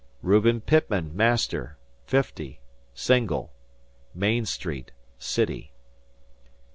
"Reuben 0.23 0.61
Pitman, 0.61 1.15
master, 1.15 1.77
50, 2.07 2.59
single, 2.95 3.53
Main 4.15 4.45
Street, 4.45 4.93
City. 5.19 5.73